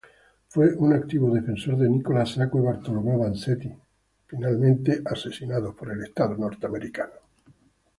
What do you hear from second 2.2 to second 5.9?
Sacco y Bartolomeo Vanzetti, finalmente ejecutados.